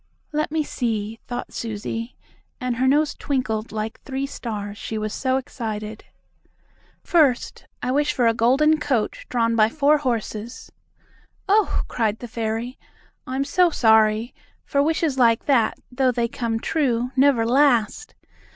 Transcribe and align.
"Let 0.31 0.49
me 0.51 0.63
see," 0.63 1.19
thought 1.27 1.53
Susie, 1.53 2.17
and 2.59 2.77
her 2.77 2.87
nose 2.87 3.13
twinkled 3.13 3.71
like 3.71 4.01
three 4.01 4.25
stars, 4.25 4.75
she 4.79 4.97
was 4.97 5.13
so 5.13 5.37
excited. 5.37 6.05
"First 7.03 7.67
I 7.83 7.91
wish 7.91 8.11
for 8.11 8.25
a 8.25 8.33
golden 8.33 8.79
coach 8.79 9.27
drawn 9.29 9.55
by 9.55 9.69
four 9.69 9.99
horses." 9.99 10.71
"Oh!" 11.47 11.83
cried 11.87 12.17
the 12.17 12.27
fairy, 12.27 12.79
"I'm 13.27 13.43
so 13.43 13.69
sorry, 13.69 14.33
for 14.65 14.81
wishes 14.81 15.19
like 15.19 15.45
that, 15.45 15.77
though 15.91 16.11
they 16.11 16.27
come 16.27 16.59
true, 16.59 17.11
never 17.15 17.45
last. 17.45 18.15